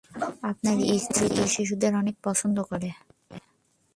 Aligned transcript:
আপনার 0.43 0.77
স্ত্রী 0.99 1.25
তো 1.35 1.43
শিশুদের 1.47 1.93
অনেক 1.95 2.15
পছন্দ 2.23 2.57
করে। 2.61 2.89